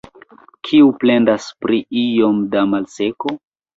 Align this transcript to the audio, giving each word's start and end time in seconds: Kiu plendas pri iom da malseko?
Kiu 0.69 0.87
plendas 1.03 1.45
pri 1.65 1.81
iom 2.05 2.41
da 2.57 2.65
malseko? 2.73 3.37